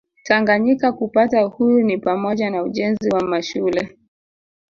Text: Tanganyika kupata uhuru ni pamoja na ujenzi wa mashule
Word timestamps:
Tanganyika 0.23 0.91
kupata 0.91 1.45
uhuru 1.45 1.81
ni 1.81 1.97
pamoja 1.97 2.49
na 2.49 2.63
ujenzi 2.63 3.09
wa 3.09 3.21
mashule 3.23 3.97